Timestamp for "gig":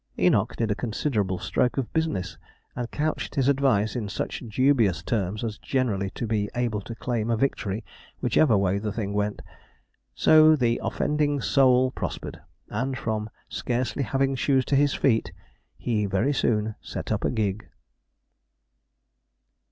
17.29-17.69